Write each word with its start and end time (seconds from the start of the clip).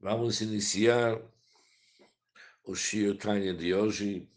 Vamos 0.00 0.40
iniciar 0.40 1.20
o 2.62 2.72
Shir 2.72 3.18
Tanya 3.18 3.52
de 3.52 3.74
hoje. 3.74 4.30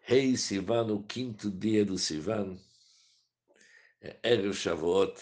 Rei 0.00 0.36
Sivan, 0.36 0.92
o 0.92 1.04
quinto 1.04 1.48
dia 1.48 1.84
do 1.84 1.96
Sivan, 1.96 2.58
é 4.00 4.18
Erev 4.24 4.52
Shavuot. 4.52 5.14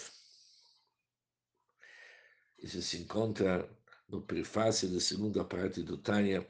Isso 2.63 2.81
se 2.81 2.97
encontra 2.97 3.69
no 4.09 4.23
prefácio 4.23 4.89
da 4.89 5.01
segunda 5.01 5.45
parte 5.45 5.83
do 5.83 5.99
Tanya, 5.99 6.49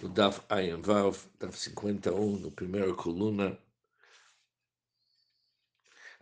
no 0.00 0.08
Daf 0.08 0.40
Ayin 0.48 0.82
Vav, 0.82 1.18
Daf 1.40 1.58
51, 1.58 2.38
no 2.38 2.52
primeira 2.52 2.94
coluna, 2.94 3.58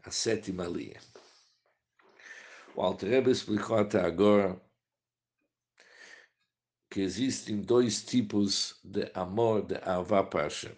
a 0.02 0.10
sétima 0.10 0.66
linha. 0.66 1.02
O 2.74 2.80
Alter 2.80 3.10
Rebbe 3.10 3.30
explicou 3.30 3.76
até 3.76 4.00
agora 4.00 4.58
que 6.92 7.00
existem 7.00 7.62
dois 7.62 8.04
tipos 8.04 8.78
de 8.84 9.10
amor 9.14 9.62
de 9.64 9.76
Avá 9.76 10.22
para 10.22 10.42
Hashem. 10.42 10.76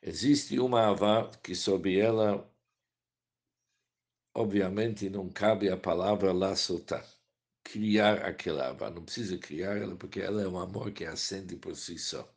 Existe 0.00 0.60
uma 0.60 0.90
Avá 0.90 1.28
que 1.42 1.56
sobre 1.56 1.98
ela, 1.98 2.48
obviamente, 4.32 5.10
não 5.10 5.28
cabe 5.28 5.68
a 5.68 5.76
palavra 5.76 6.32
lá 6.32 6.54
soltar. 6.54 7.04
Criar 7.64 8.24
aquela 8.24 8.68
Avá. 8.68 8.90
Não 8.90 9.04
precisa 9.04 9.36
criar 9.38 9.76
ela, 9.76 9.96
porque 9.96 10.20
ela 10.20 10.40
é 10.40 10.46
um 10.46 10.58
amor 10.58 10.92
que 10.92 11.04
acende 11.04 11.56
por 11.56 11.74
si 11.74 11.98
só. 11.98 12.32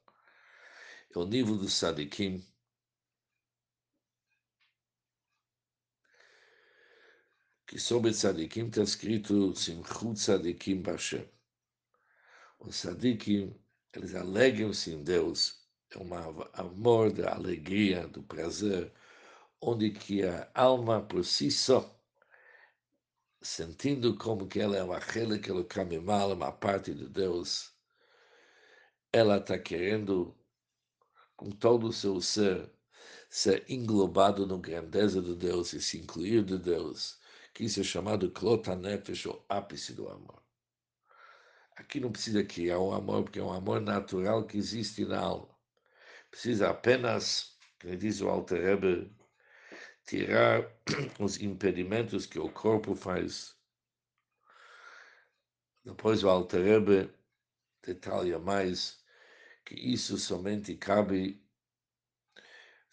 É 1.16 1.20
o 1.20 1.26
nível 1.26 1.56
do 1.56 1.70
Sadikim 1.70 2.44
que 7.68 7.80
sobre 7.80 8.12
tzadikim 8.12 8.68
está 8.68 8.84
escrito 8.84 9.56
Simchut 9.56 10.16
tzadikim 10.16 10.84
Bashem. 10.84 11.28
Os 12.60 12.76
tzadikim, 12.82 13.56
eles 13.94 14.14
alegram-se 14.14 14.92
em 14.92 15.04
Deus, 15.04 15.66
é 15.90 15.98
um 15.98 16.10
amor 16.54 17.12
da 17.12 17.34
alegria, 17.34 18.08
do 18.08 18.22
prazer, 18.22 18.94
onde 19.60 19.90
que 19.92 20.24
a 20.24 20.50
alma 20.54 21.02
por 21.02 21.26
si 21.26 21.50
só, 21.50 22.00
sentindo 23.42 24.16
como 24.16 24.48
que 24.48 24.60
ela 24.60 24.78
é 24.78 24.84
uma 24.84 25.00
rela 25.00 25.40
que 25.40 25.50
ela 25.50 25.66
mal, 26.04 26.34
uma 26.34 26.52
parte 26.52 26.94
de 26.94 27.08
Deus, 27.10 27.74
ela 29.12 29.38
está 29.38 29.58
querendo, 29.58 30.38
com 31.36 31.50
todo 31.50 31.88
o 31.88 31.94
seu 31.94 32.22
ser, 32.22 32.72
ser 33.30 33.66
englobado 33.70 34.46
na 34.46 34.58
grandeza 34.58 35.22
de 35.22 35.36
Deus 35.36 35.74
e 35.74 35.82
se 35.82 35.98
incluir 35.98 36.44
de 36.44 36.58
Deus 36.58 37.20
que 37.56 37.64
isso 37.64 37.80
é 37.80 37.84
chamado 37.84 38.30
Klotanefesh, 38.30 39.28
o 39.28 39.46
ápice 39.48 39.94
do 39.94 40.10
amor. 40.10 40.44
Aqui 41.78 42.02
não 42.02 42.12
precisa 42.12 42.44
criar 42.44 42.80
um 42.80 42.92
amor, 42.92 43.24
porque 43.24 43.40
é 43.40 43.44
um 43.44 43.54
amor 43.54 43.80
natural 43.80 44.46
que 44.46 44.58
existe 44.58 45.06
na 45.06 45.20
alma. 45.22 45.58
Precisa 46.30 46.70
apenas, 46.70 47.58
como 47.82 47.96
diz 47.96 48.20
o 48.20 48.28
Alter 48.28 48.62
Rebbe, 48.62 49.16
tirar 50.06 50.70
os 51.18 51.40
impedimentos 51.42 52.26
que 52.26 52.38
o 52.38 52.52
corpo 52.52 52.94
faz. 52.94 53.56
Depois 55.86 56.26
o 56.26 56.30
Alter 56.30 56.62
Rebbe 56.62 57.10
detalha 57.82 58.38
mais 58.38 59.02
que 59.64 59.76
isso 59.76 60.18
somente 60.18 60.76
cabe 60.76 61.42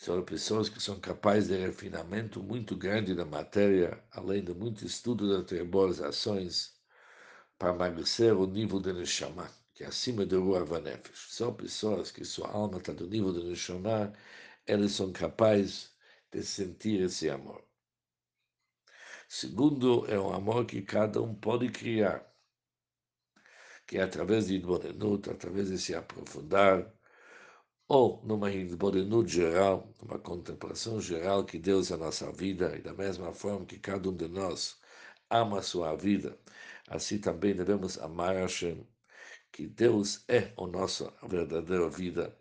são 0.03 0.21
pessoas 0.25 0.69
que 0.69 0.83
são 0.83 0.99
capazes 0.99 1.49
de 1.49 1.57
refinamento 1.57 2.43
muito 2.43 2.75
grande 2.77 3.15
da 3.15 3.25
matéria, 3.25 4.03
além 4.11 4.43
de 4.43 4.53
muito 4.53 4.85
estudo 4.85 5.45
das 5.45 5.69
boas 5.69 6.01
ações, 6.01 6.75
para 7.57 7.73
emagrecer 7.73 8.37
o 8.37 8.45
nível 8.45 8.81
de 8.81 8.93
Neshama, 8.93 9.49
que 9.73 9.85
é 9.85 9.87
acima 9.87 10.27
do 10.27 10.43
Ruach 10.43 10.69
Vanefesh. 10.69 11.29
São 11.31 11.55
pessoas 11.55 12.11
que 12.11 12.25
sua 12.25 12.49
alma 12.51 12.79
está 12.79 12.93
do 12.93 13.07
nível 13.07 13.33
de 13.33 13.45
Neshama, 13.45 14.13
eles 14.67 14.91
são 14.91 15.13
capazes 15.13 15.93
de 16.33 16.43
sentir 16.43 17.01
esse 17.01 17.31
amor. 17.31 17.65
Segundo, 19.29 20.05
é 20.11 20.19
um 20.19 20.33
amor 20.33 20.67
que 20.67 20.83
cada 20.83 21.23
um 21.23 21.33
pode 21.33 21.69
criar, 21.71 22.27
que 23.87 23.99
é 23.99 24.03
através 24.03 24.49
de 24.49 24.57
Idbonenut, 24.57 25.31
através 25.31 25.69
de 25.69 25.79
se 25.79 25.95
aprofundar, 25.95 26.93
ou 27.89 28.23
numa 28.25 28.51
no 28.51 29.27
geral, 29.27 29.93
numa 30.01 30.19
contemplação 30.19 31.01
geral 31.01 31.45
que 31.45 31.59
Deus 31.59 31.91
é 31.91 31.95
a 31.95 31.99
nossa 31.99 32.31
vida, 32.33 32.77
e 32.77 32.83
da 32.83 32.95
mesma 32.95 33.33
forma 33.33 33.67
que 33.67 33.79
cada 33.79 34.09
um 34.09 34.17
de 34.17 34.29
nós 34.29 34.81
ama 35.31 35.59
a 35.59 35.63
sua 35.63 35.95
vida, 35.97 36.39
assim 36.89 37.19
também 37.19 37.55
devemos 37.55 37.99
amar 37.99 38.37
Hashem, 38.37 38.87
que 39.51 39.67
Deus 39.67 40.25
é 40.29 40.53
a 40.57 40.67
nossa 40.67 41.13
verdadeira 41.29 41.89
vida. 41.89 42.37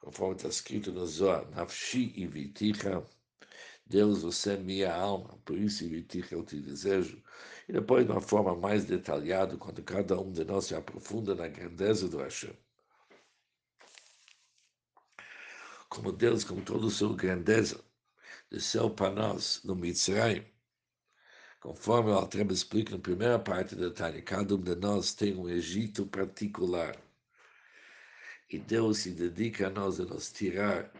Conforme 0.00 0.36
está 0.36 0.48
escrito 0.48 0.92
no 0.92 1.06
Zohar, 1.06 1.48
Nafshi 1.50 2.12
e 2.16 2.26
Deus, 3.86 4.22
você 4.22 4.54
é 4.54 4.56
minha 4.56 4.94
alma, 4.94 5.38
por 5.44 5.58
isso 5.58 5.88
Viticha 5.88 6.34
eu 6.34 6.44
te 6.44 6.60
desejo. 6.60 7.22
E 7.68 7.72
depois, 7.72 8.06
de 8.06 8.12
uma 8.12 8.20
forma 8.20 8.54
mais 8.56 8.84
detalhada, 8.84 9.56
quando 9.56 9.82
cada 9.82 10.18
um 10.20 10.32
de 10.32 10.44
nós 10.44 10.66
se 10.66 10.74
aprofunda 10.74 11.34
na 11.34 11.48
grandeza 11.48 12.08
do 12.08 12.18
Hashem. 12.18 12.56
Como 15.92 16.10
Deus, 16.10 16.42
com 16.42 16.58
toda 16.58 16.86
a 16.86 16.90
sua 16.90 17.14
grandeza, 17.14 17.78
desceu 18.50 18.88
para 18.88 19.14
nós 19.14 19.60
no 19.62 19.76
Mitzrayim. 19.76 20.42
Conforme 21.60 22.10
o 22.10 22.14
Altreba 22.14 22.54
explica 22.54 22.92
na 22.92 22.98
primeira 22.98 23.38
parte 23.38 23.76
da 23.76 23.90
Tânia, 23.90 24.22
cada 24.22 24.54
um 24.54 24.58
de 24.58 24.74
nós 24.74 25.12
tem 25.12 25.36
um 25.36 25.50
Egito 25.50 26.06
particular. 26.06 26.96
E 28.48 28.58
Deus 28.58 29.00
se 29.00 29.10
dedica 29.10 29.66
a 29.66 29.70
nós 29.70 30.00
a 30.00 30.04
nos 30.06 30.32
tirar 30.32 30.90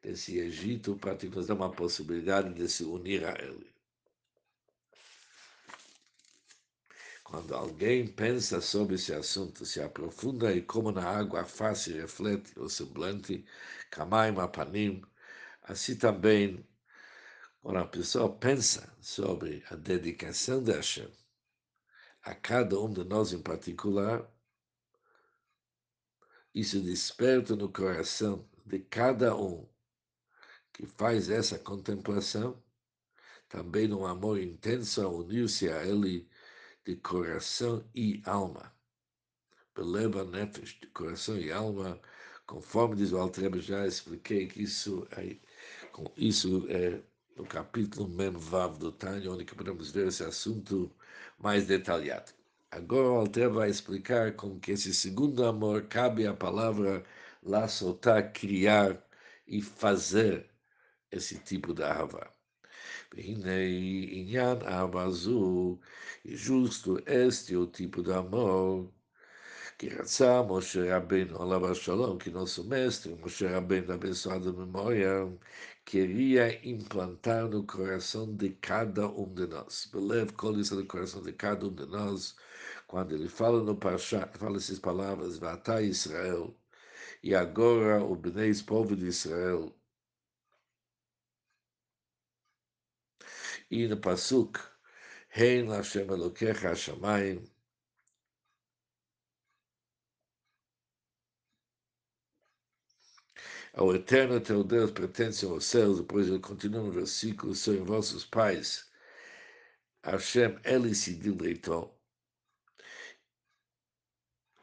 desse 0.00 0.38
Egito 0.38 0.96
para 0.96 1.18
nos 1.28 1.46
dar 1.46 1.54
uma 1.54 1.70
possibilidade 1.70 2.54
de 2.54 2.66
se 2.70 2.84
unir 2.84 3.26
a 3.26 3.32
Ele. 3.38 3.71
Quando 7.32 7.54
alguém 7.54 8.06
pensa 8.06 8.60
sobre 8.60 8.96
esse 8.96 9.14
assunto, 9.14 9.64
se 9.64 9.80
aprofunda 9.80 10.52
e 10.52 10.60
como 10.60 10.92
na 10.92 11.08
água 11.08 11.46
fácil 11.46 11.96
reflete 11.96 12.52
o 12.60 12.68
semblante, 12.68 13.42
Kamaim 13.90 14.38
Apanim, 14.38 15.02
assim 15.62 15.96
também, 15.96 16.62
quando 17.62 17.78
a 17.78 17.86
pessoa 17.86 18.30
pensa 18.36 18.94
sobre 19.00 19.64
a 19.70 19.76
dedicação 19.76 20.62
de 20.62 20.72
Hashem 20.72 21.10
a 22.22 22.34
cada 22.34 22.78
um 22.78 22.92
de 22.92 23.02
nós 23.02 23.32
em 23.32 23.40
particular, 23.40 24.30
isso 26.54 26.82
desperta 26.82 27.56
no 27.56 27.72
coração 27.72 28.46
de 28.66 28.78
cada 28.78 29.34
um 29.34 29.66
que 30.70 30.86
faz 30.86 31.30
essa 31.30 31.58
contemplação, 31.58 32.62
também 33.48 33.90
um 33.90 34.04
amor 34.04 34.38
intenso 34.38 35.00
a 35.00 35.08
unir-se 35.08 35.70
a 35.70 35.82
Ele 35.86 36.30
de 36.84 36.96
coração 36.96 37.84
e 37.94 38.22
alma. 38.24 38.72
Beleva 39.74 40.24
nefesh, 40.24 40.78
de 40.80 40.86
coração 40.88 41.38
e 41.38 41.50
alma, 41.50 42.00
conforme 42.46 42.96
diz 42.96 43.12
o 43.12 43.18
Altrebe, 43.18 43.60
já 43.60 43.86
expliquei 43.86 44.46
que 44.46 44.62
isso 44.62 45.06
é, 45.12 45.36
com 45.92 46.12
isso 46.16 46.66
é 46.68 47.00
no 47.36 47.46
capítulo 47.46 48.08
Memvav 48.08 48.78
do 48.78 48.92
Tânia, 48.92 49.30
onde 49.30 49.44
podemos 49.44 49.90
ver 49.90 50.08
esse 50.08 50.22
assunto 50.24 50.90
mais 51.38 51.66
detalhado. 51.66 52.32
Agora 52.70 53.08
o 53.08 53.16
Altrebe 53.16 53.54
vai 53.54 53.70
explicar 53.70 54.34
como 54.34 54.60
que 54.60 54.72
esse 54.72 54.94
segundo 54.94 55.44
amor 55.44 55.84
cabe 55.88 56.26
a 56.26 56.34
palavra 56.34 57.04
lá 57.42 57.68
soltar, 57.68 58.32
criar 58.32 59.02
e 59.46 59.60
fazer 59.62 60.50
esse 61.10 61.38
tipo 61.38 61.74
de 61.74 61.82
ahavá. 61.82 62.30
Beinei 63.14 64.04
inyan 64.20 64.60
amazu, 64.66 65.78
e 66.24 66.34
justo 66.34 66.98
este 67.06 67.54
é 67.54 67.58
o 67.58 67.66
tipo 67.66 68.02
de 68.02 68.12
amor 68.12 68.90
que 69.78 69.88
Ratzá 69.88 70.42
Moshe 70.42 70.88
Rabbeinu 70.88 71.36
Alav 71.42 71.74
Shalom, 71.74 72.16
que 72.16 72.30
nosso 72.30 72.64
mestre, 72.64 73.14
Moshe 73.16 73.44
Rabbeinu, 73.46 73.92
abençoado 73.92 74.56
memória, 74.56 75.30
queria 75.84 76.66
implantar 76.66 77.48
no 77.48 77.64
coração 77.64 78.34
de 78.34 78.50
cada 78.50 79.08
um 79.08 79.32
de 79.34 79.46
nós. 79.46 79.90
Belev 79.92 80.32
Kol 80.32 80.52
no 80.52 80.86
coração 80.86 81.22
de 81.22 81.32
cada 81.32 81.66
um 81.66 81.74
de 81.74 81.84
nós, 81.86 82.34
quando 82.86 83.12
ele 83.14 83.28
fala 83.28 83.62
no 83.62 83.76
Parashá, 83.76 84.26
fala 84.34 84.56
essas 84.56 84.78
palavras, 84.78 85.36
vata 85.38 85.82
Israel, 85.82 86.56
e 87.22 87.34
agora 87.34 88.02
o 88.02 88.16
Bnei, 88.16 88.54
povo 88.64 88.96
de 88.96 89.06
Israel, 89.06 89.74
e 93.72 93.88
no 93.88 93.96
Pasuk, 93.96 94.60
Hein 95.34 95.66
Hashem 95.70 96.06
Elokecha 96.10 96.68
Hashamayim, 96.68 97.48
Ao 103.74 103.94
eterno 103.94 104.38
teu 104.38 104.62
Deus 104.62 104.90
pertence 104.90 105.46
aos 105.46 105.64
céus, 105.64 105.98
depois 105.98 106.28
ele 106.28 106.38
continua 106.40 106.82
no 106.82 106.92
versículo, 106.92 107.54
são 107.54 107.82
vossos 107.86 108.22
pais. 108.26 108.90
Hashem, 110.04 110.58
ele 110.64 110.94
se 110.94 111.14
dileitou. 111.14 111.98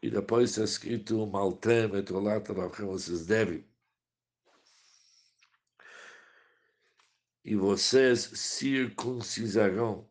E 0.03 0.12
depois 0.12 0.51
está 0.51 0.63
escrito, 0.63 1.25
Maltem, 1.25 1.95
Etrolat, 1.95 2.47
vocês 2.85 3.25
devem. 3.25 3.69
E 7.44 7.56
vocês 7.56 8.19
circuncisarão 8.19 10.09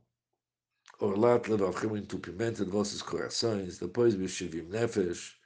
Orlat 1.00 1.48
levavchem 1.48 1.90
o 1.90 1.96
entupimento 1.96 2.64
de 2.64 2.70
vossos 2.70 3.00
corações, 3.02 3.78
depois 3.78 4.16
Bishivim 4.16 4.62
Nefesh, 4.62 5.38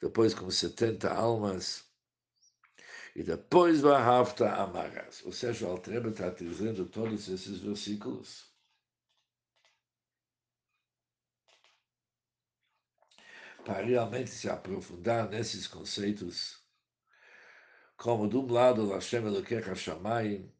depois 0.00 0.32
com 0.32 0.50
70 0.50 1.12
almas, 1.12 1.84
e 3.14 3.22
depois 3.22 3.82
Vahavta 3.82 4.50
Amaras. 4.54 5.22
Ou 5.26 5.32
seja, 5.32 5.66
o 5.66 5.70
Altreba 5.70 6.08
está 6.08 6.30
dizendo 6.30 6.86
todos 6.86 7.28
esses 7.28 7.58
versículos. 7.58 8.50
Para 13.66 13.84
realmente 13.84 14.30
se 14.30 14.48
aprofundar 14.48 15.28
nesses 15.28 15.66
conceitos, 15.66 16.64
como 17.98 18.28
de 18.28 18.36
um 18.36 18.50
lado, 18.50 18.88
Hashem 18.92 19.26
Elokecha 19.26 19.74
Shamayim, 19.74 20.50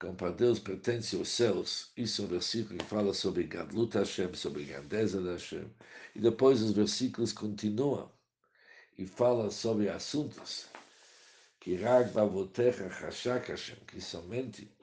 como 0.00 0.14
para 0.14 0.32
Deus 0.32 0.58
pertence 0.58 1.14
aos 1.14 1.28
céus, 1.28 1.92
isso 1.94 2.22
é 2.22 2.24
um 2.24 2.28
versículo 2.28 2.78
que 2.78 2.86
fala 2.86 3.12
sobre 3.12 3.44
Gadlut 3.44 3.98
Hashem, 3.98 4.32
sobre 4.32 4.64
grandeza 4.64 5.20
de 5.20 5.28
Hashem. 5.28 5.70
E 6.16 6.20
depois 6.20 6.62
os 6.62 6.72
versículos 6.72 7.34
continuam 7.34 8.10
e 8.96 9.06
falam 9.06 9.50
sobre 9.50 9.90
assuntos 9.90 10.66
que 11.60 11.76
Rag 11.76 12.10
Bavotecha 12.12 12.88
Hashak 12.88 13.50
Hashem, 13.50 13.76
que 13.86 14.00
somente 14.00 14.74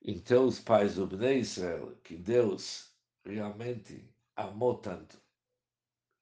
em 0.00 0.20
teus 0.20 0.60
pais 0.60 0.94
do 0.94 1.08
Bnei 1.08 1.40
Israel, 1.40 1.98
que 2.04 2.16
Deus 2.16 2.92
realmente 3.24 4.08
amou 4.36 4.76
tanto. 4.76 5.20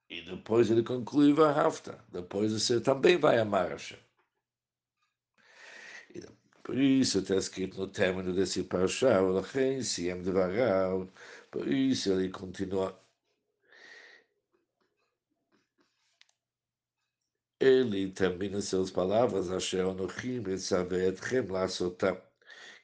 E 0.08 0.22
depois 0.22 0.70
ele 0.70 0.82
conclui 0.82 1.34
Vahavta, 1.34 2.02
depois 2.10 2.52
você 2.52 2.80
também 2.80 3.18
vai 3.18 3.38
amar 3.38 3.68
Hashem. 3.68 4.03
Por 6.74 6.80
isso 6.82 7.20
está 7.20 7.36
escrito 7.36 7.78
no 7.78 7.86
término 7.86 8.32
desse 8.34 8.64
parashá, 8.64 9.22
Olachem 9.22 9.80
Siem 9.80 10.20
Dvarav, 10.22 11.08
por 11.48 11.68
isso 11.68 12.12
ele 12.12 12.28
continua. 12.30 13.00
Ele 17.60 18.10
termina 18.10 18.60
suas 18.60 18.90
palavras, 18.90 19.52
Asher 19.52 19.86
Onochim 19.86 20.42
Etzavetchem 20.50 21.46
Lasotam, 21.46 22.20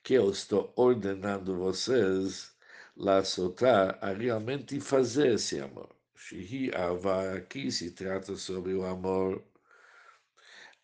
que 0.04 0.14
eu 0.14 0.30
estou 0.30 0.72
ordenando 0.76 1.58
vocês 1.58 2.54
Lasotar 2.96 3.98
a 4.00 4.12
realmente 4.12 4.78
fazer 4.78 5.34
esse 5.34 5.58
amor. 5.58 5.88
Shihi 6.14 6.72
Ava, 6.76 7.32
aqui 7.32 7.72
se 7.72 7.90
trata 7.90 8.36
sobre 8.36 8.72
o 8.72 8.84
amor 8.84 9.42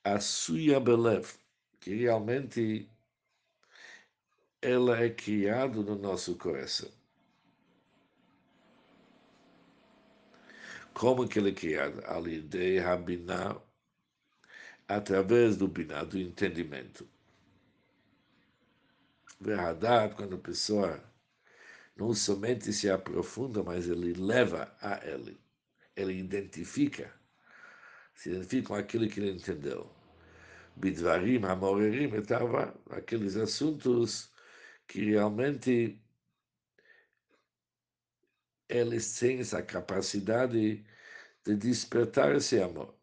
Asuya 0.02 0.81
Belev, 0.81 1.25
que 1.79 1.94
realmente 1.94 2.91
ela 4.62 4.99
é 5.00 5.11
criada 5.11 5.81
no 5.82 5.97
nosso 5.97 6.37
coração. 6.37 6.91
Como 10.94 11.29
que 11.29 11.38
ela 11.38 11.49
é 11.49 11.53
criada? 11.53 12.03
A 12.11 12.19
ideia 12.20 12.82
rabiná, 12.82 13.61
através 14.88 15.56
do 15.56 15.69
biná, 15.69 16.05
do 16.05 16.19
entendimento. 16.19 17.06
Verdade, 19.38 20.14
quando 20.14 20.37
a 20.37 20.38
pessoa 20.38 21.02
não 21.94 22.14
somente 22.14 22.73
se 22.73 22.91
aprofunda, 22.91 23.62
mas 23.62 23.88
ele 23.88 24.14
leva 24.14 24.75
a 24.81 25.06
ele. 25.06 25.38
Ele 25.94 26.14
identifica, 26.14 27.12
se 28.14 28.31
identifica 28.31 28.69
com 28.69 28.75
aquilo 28.75 29.09
que 29.09 29.20
ele 29.20 29.32
entendeu. 29.32 29.91
Bidvarim, 30.76 31.44
Hamorerim, 31.44 32.14
etava, 32.14 32.75
aqueles 32.91 33.37
assuntos 33.37 34.31
que 34.88 35.06
realmente 35.06 36.02
eles 38.69 39.19
têm 39.19 39.40
essa 39.40 39.62
capacidade 39.62 40.86
de 41.44 41.56
despertar 41.56 42.36
esse 42.36 42.60
amor. 42.62 42.96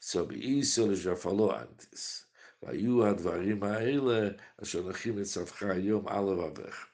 Sobre 0.00 0.38
isso 0.38 0.82
ele 0.82 0.94
já 0.94 1.16
falou 1.16 1.52
antes. 1.52 2.26
והיו 2.62 3.06
הדברים 3.06 3.62
האלה 3.62 4.28
אשר 4.62 4.88
נכין 4.88 5.18
לצווך 5.18 5.62
היום 5.62 6.08
על 6.08 6.24
לבבך 6.24 6.86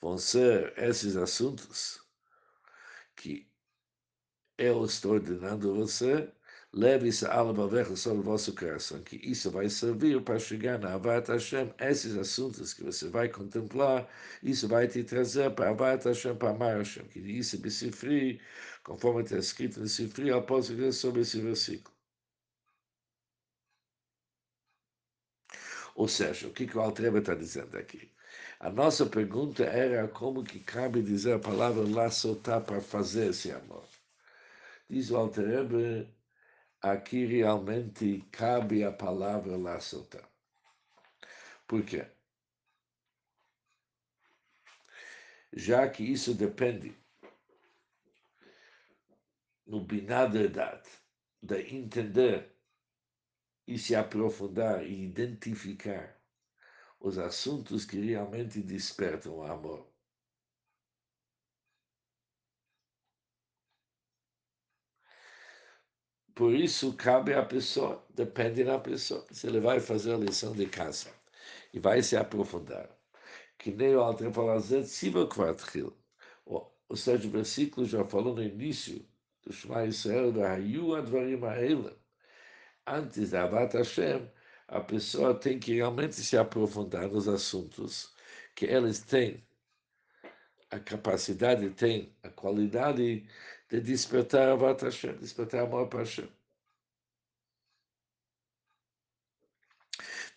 vão 0.00 0.16
ser 0.16 0.72
esses 0.78 1.16
assuntos 1.16 2.00
que 3.16 3.50
eu 4.57 4.83
estou 4.85 5.13
ordenando 5.13 5.75
você, 5.75 6.29
leve 6.73 7.07
isso 7.09 7.25
a 7.27 7.33
alma 7.35 7.69
sobre 7.95 8.19
o 8.19 8.23
vosso 8.23 8.53
coração, 8.55 9.01
que 9.03 9.15
isso 9.17 9.51
vai 9.51 9.69
servir 9.69 10.21
para 10.23 10.39
chegar 10.39 10.79
na 10.79 10.93
Avat 10.93 11.27
Hashem, 11.29 11.73
esses 11.79 12.15
assuntos 12.17 12.73
que 12.73 12.83
você 12.83 13.07
vai 13.09 13.29
contemplar, 13.29 14.07
isso 14.41 14.67
vai 14.67 14.87
te 14.87 15.03
trazer 15.03 15.51
para 15.51 15.69
Avat 15.71 16.05
Hashem, 16.05 16.35
para 16.35 16.49
amar 16.51 16.77
Hashem, 16.77 17.05
que 17.07 17.19
isso 17.19 17.59
é 17.63 17.69
Sifri, 17.69 18.41
conforme 18.83 19.23
está 19.23 19.37
escrito 19.37 19.79
no 19.79 19.87
Sifri, 19.87 20.31
após 20.31 20.69
ler 20.69 20.91
sobre 20.93 21.21
esse 21.21 21.39
versículo. 21.41 21.93
Ou 25.95 26.07
seja, 26.07 26.47
o 26.47 26.51
que, 26.53 26.65
que 26.67 26.77
o 26.77 26.81
Altreba 26.81 27.19
está 27.19 27.33
dizendo 27.35 27.77
aqui? 27.77 28.11
A 28.59 28.69
nossa 28.69 29.05
pergunta 29.05 29.63
era 29.63 30.07
como 30.07 30.43
que 30.43 30.59
cabe 30.59 31.01
dizer 31.01 31.33
a 31.33 31.39
palavra 31.39 31.83
lá 31.87 32.09
soltar 32.09 32.61
para 32.61 32.81
fazer 32.81 33.29
esse 33.29 33.51
amor. 33.51 33.92
Diz 34.93 35.09
o 35.09 35.17
Alterebe, 35.17 36.07
aqui 36.79 37.25
realmente 37.25 38.21
cabe 38.31 38.83
a 38.83 38.91
palavra 38.91 39.57
lá 39.57 39.79
soltar. 39.79 40.29
Por 41.67 41.83
quê? 41.83 42.05
Já 45.51 45.89
que 45.89 46.03
isso 46.03 46.35
depende 46.35 46.95
no 49.65 49.83
binar 49.83 50.31
da 50.31 50.43
idade, 50.43 50.91
de 51.41 51.75
entender 51.75 52.55
e 53.65 53.79
se 53.79 53.95
aprofundar 53.95 54.85
e 54.85 55.05
identificar 55.05 56.21
os 56.99 57.17
assuntos 57.17 57.83
que 57.83 57.99
realmente 57.99 58.61
despertam 58.61 59.37
o 59.37 59.43
amor. 59.43 59.92
Por 66.35 66.53
isso, 66.53 66.93
cabe 66.93 67.33
à 67.33 67.43
pessoa, 67.43 68.03
depende 68.09 68.63
da 68.63 68.79
pessoa, 68.79 69.25
se 69.31 69.47
ele 69.47 69.59
vai 69.59 69.79
fazer 69.79 70.13
a 70.13 70.17
lição 70.17 70.53
de 70.53 70.65
casa 70.65 71.11
e 71.73 71.79
vai 71.79 72.01
se 72.01 72.17
aprofundar. 72.17 72.89
Que 73.57 73.71
nem 73.71 73.95
o 73.95 74.01
Alter 74.01 74.31
fala. 74.31 74.55
Ou 76.89 76.95
seja, 76.95 77.27
o 77.27 77.31
versículo 77.31 77.85
já 77.85 78.03
falou 78.05 78.35
no 78.35 78.43
início 78.43 79.05
do 79.43 79.53
Shema 79.53 79.85
Israel, 79.85 80.31
da 80.31 80.53
Hayu 80.53 80.95
Advarim. 80.95 81.89
Antes 82.85 83.31
da 83.31 83.43
Avat 83.43 83.73
Hashem, 83.75 84.29
a 84.67 84.79
pessoa 84.79 85.33
tem 85.35 85.59
que 85.59 85.75
realmente 85.75 86.15
se 86.15 86.37
aprofundar 86.37 87.07
nos 87.09 87.27
assuntos 87.27 88.13
que 88.55 88.65
eles 88.65 88.99
têm 88.99 89.45
a 90.69 90.79
capacidade, 90.79 91.69
têm 91.71 92.15
a 92.23 92.29
qualidade 92.29 93.27
de 93.69 93.81
despertar 93.81 94.49
a 94.49 94.55
Vat 94.55 94.81
Hashem, 94.81 95.17
despertar 95.17 95.63
amor 95.63 95.87
para 95.87 95.99
Hashem. 95.99 96.29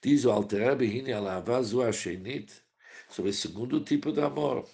Diz 0.02 0.24
o 0.24 0.30
Alter 0.30 0.80
Hine 0.82 1.12
Alava 1.12 1.62
Zu 1.62 1.92
Shenit, 1.92 2.62
sobre 3.08 3.30
o 3.30 3.34
segundo 3.34 3.80
tipo 3.80 4.12
de 4.12 4.20
amor. 4.20 4.68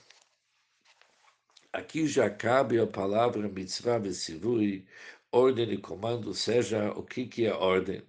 Aqui 1.73 2.07
já 2.07 2.29
cabe 2.29 2.79
a 2.79 2.87
palavra 2.87 3.49
mitzvah 3.49 3.99
vesivui, 3.99 4.87
ordem 5.31 5.73
e 5.73 5.79
comando, 5.79 6.35
seja 6.35 6.93
o 6.93 7.03
que, 7.03 7.27
que 7.27 7.47
é 7.47 7.53
ordem 7.55 8.03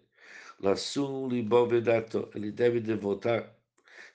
Lassum 0.64 1.28
libovedato, 1.28 2.32
ele 2.34 2.50
deve 2.50 2.80
devotar 2.80 3.54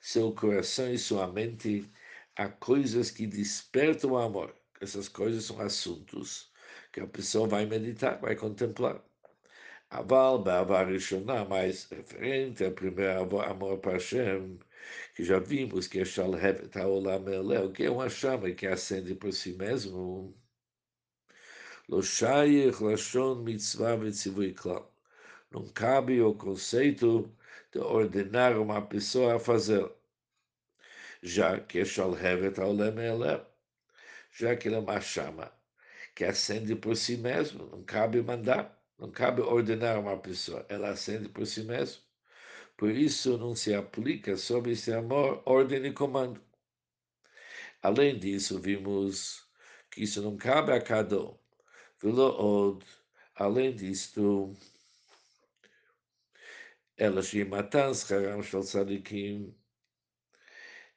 seu 0.00 0.32
coração 0.32 0.90
e 0.90 0.96
sua 0.98 1.26
mente 1.26 1.86
a 2.34 2.48
coisas 2.48 3.10
que 3.10 3.26
despertam 3.26 4.12
o 4.12 4.16
amor. 4.16 4.57
Essas 4.80 5.08
coisas 5.08 5.44
são 5.44 5.60
assuntos 5.60 6.52
que 6.92 7.00
a 7.00 7.06
pessoa 7.06 7.48
vai 7.48 7.66
meditar, 7.66 8.20
vai 8.20 8.36
contemplar. 8.36 9.02
Aval, 9.90 10.42
Ba'avar 10.42 10.86
Rishonah, 10.86 11.44
mais 11.44 11.84
referente 11.90 12.64
ao 12.64 12.72
primeiro 12.72 13.40
amor 13.40 13.78
para 13.78 13.92
Hashem, 13.92 14.58
que 15.14 15.24
já 15.24 15.38
vimos 15.38 15.88
que 15.88 16.00
é 16.00 16.04
Shalhevet 16.04 16.76
Haolam 16.78 17.72
que 17.72 17.84
é 17.84 17.90
uma 17.90 18.08
chama 18.08 18.50
que 18.52 18.66
acende 18.66 19.14
por 19.14 19.32
si 19.32 19.54
mesmo. 19.54 20.34
Lo 21.88 22.02
Shayech 22.02 22.82
Lashon 22.82 23.42
Mitzvah 23.42 23.96
Vetzivui. 23.96 24.54
Não 25.50 25.66
cabe 25.68 26.20
o 26.20 26.34
conceito 26.34 27.34
de 27.72 27.78
ordenar 27.78 28.58
uma 28.58 28.82
pessoa 28.82 29.36
a 29.36 29.38
fazer, 29.38 29.90
já 31.22 31.58
que 31.58 31.80
é 31.80 31.84
Shalhevet 31.84 32.60
Haolam 32.60 32.98
Eleu, 33.00 33.44
já 34.38 34.56
que 34.56 34.68
ele 34.68 34.76
é 34.76 34.78
uma 34.78 35.00
chama 35.00 35.52
que 36.14 36.24
acende 36.24 36.74
por 36.76 36.96
si 36.96 37.16
mesmo, 37.16 37.66
não 37.66 37.82
cabe 37.84 38.22
mandar, 38.22 38.80
não 38.98 39.10
cabe 39.10 39.42
ordenar 39.42 39.98
uma 40.00 40.16
pessoa, 40.18 40.64
ela 40.68 40.90
acende 40.90 41.28
por 41.28 41.46
si 41.46 41.64
mesmo. 41.64 42.02
Por 42.76 42.90
isso 42.90 43.36
não 43.38 43.54
se 43.56 43.74
aplica 43.74 44.36
sobre 44.36 44.72
esse 44.72 44.92
amor 44.92 45.42
ordem 45.46 45.84
e 45.86 45.92
comando. 45.92 46.40
Além 47.82 48.18
disso, 48.18 48.60
vimos 48.60 49.44
que 49.90 50.02
isso 50.04 50.22
não 50.22 50.36
cabe 50.36 50.72
a 50.72 50.80
cada 50.80 51.20
um. 51.20 51.36
Além 53.34 53.74
disto, 53.74 54.52
ela 56.96 57.20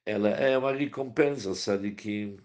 ela 0.06 0.30
é 0.30 0.58
uma 0.58 0.74
recompensa 0.74 1.56
Sadikim. 1.56 2.38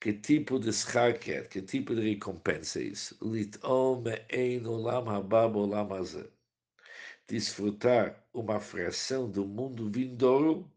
Que 0.00 0.12
tipo 0.12 0.58
de 0.58 0.72
schar? 0.72 1.18
Que 1.18 1.62
tipo 1.62 1.94
de 1.94 2.02
recompensa 2.14 2.80
é 2.80 2.84
isso? 2.84 3.16
Litom 3.22 4.04
ein 4.30 4.66
olam 4.66 5.08
haba 5.08 5.46
olam 5.46 5.92
hazeh 5.92 6.30
desfrutar 7.28 8.24
uma 8.32 8.58
fração 8.58 9.30
do 9.30 9.46
mundo 9.46 9.90
vindouro, 9.90 10.70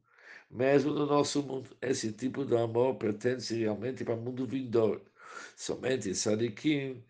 mesmo 0.49 0.91
no 0.93 1.05
nosso 1.05 1.41
mundo. 1.43 1.75
Esse 1.81 2.11
tipo 2.11 2.45
de 2.45 2.55
amor 2.57 2.95
pertence 2.97 3.55
realmente 3.55 4.03
para 4.03 4.15
o 4.15 4.21
mundo 4.21 4.45
vindouro. 4.45 5.01
Somente 5.55 6.13
Sadikim, 6.13 7.03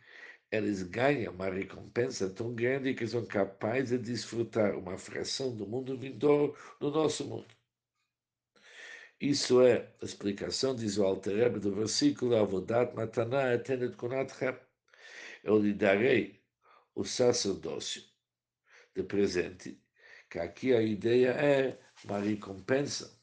eles 0.51 0.83
ganham 0.83 1.33
uma 1.33 1.49
recompensa 1.49 2.29
tão 2.29 2.53
grande 2.55 2.93
que 2.93 3.07
são 3.07 3.25
capazes 3.25 3.91
de 3.91 3.97
desfrutar 3.99 4.77
uma 4.77 4.97
fração 4.97 5.55
do 5.55 5.67
mundo 5.67 5.97
vindouro 5.97 6.55
no 6.79 6.91
nosso 6.91 7.25
mundo. 7.27 7.47
Isso 9.21 9.61
é 9.61 9.93
a 10.01 10.05
explicação, 10.05 10.75
diz 10.75 10.97
o 10.97 11.05
Alter 11.05 11.59
do 11.59 11.75
versículo 11.75 12.35
Avodat 12.35 12.95
Mataná 12.95 13.53
Etenet 13.53 13.95
Kunatchem. 13.95 14.57
Eu 15.43 15.59
lhe 15.59 15.75
darei 15.75 16.43
o 16.95 17.05
sacerdócio 17.05 18.01
de 18.95 19.03
presente, 19.03 19.79
que 20.27 20.39
aqui 20.39 20.73
a 20.73 20.81
ideia 20.81 21.29
é 21.33 21.79
uma 22.03 22.17
recompensa 22.17 23.15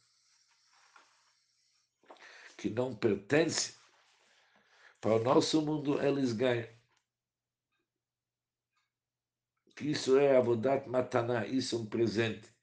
que 2.57 2.71
não 2.71 2.95
pertence 2.95 3.76
para 5.00 5.17
o 5.17 5.25
nosso 5.25 5.61
mundo, 5.62 6.00
eles 6.00 6.33
ganham. 6.33 6.69
Que 9.75 9.90
isso 9.90 10.17
é 10.17 10.37
avodat 10.37 10.88
mataná, 10.88 11.45
isso 11.45 11.75
é 11.75 11.78
um 11.81 11.87
presente. 11.87 12.57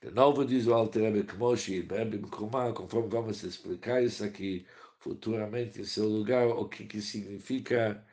De 0.00 0.10
novo 0.10 0.44
diz 0.44 0.66
o 0.66 0.74
Alter 0.74 1.02
Rebbe 1.02 1.22
Kmoshi, 1.24 1.86
conforme 2.74 3.08
vamos 3.08 3.42
explicar 3.42 4.02
isso 4.02 4.24
aqui 4.24 4.66
futuramente 4.98 5.80
em 5.80 5.84
seu 5.84 6.08
lugar, 6.08 6.46
o 6.48 6.68
que, 6.68 6.84
que 6.86 7.00
significa 7.00 8.04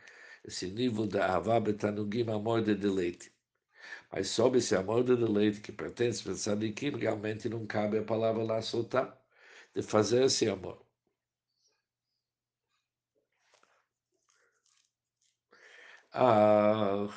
esse 0.43 0.67
nível 0.69 1.07
da 1.07 1.35
Avá 1.35 1.59
Betanugim, 1.59 2.29
amor 2.31 2.63
de 2.63 2.75
deleite. 2.75 3.31
Mas 4.11 4.29
sobre 4.29 4.59
esse 4.59 4.75
amor 4.75 5.03
de 5.03 5.15
deleite 5.15 5.61
que 5.61 5.71
pertence 5.71 6.23
para 6.23 6.35
Sadikim, 6.35 6.91
realmente 6.97 7.49
não 7.49 7.67
cabe 7.67 7.99
a 7.99 8.03
palavra 8.05 8.43
lá 8.43 8.61
soltar, 8.61 9.21
de 9.75 9.81
fazer 9.83 10.23
esse 10.25 10.49
amor. 10.49 10.85
Ah, 16.11 17.07